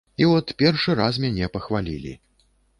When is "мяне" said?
1.27-1.53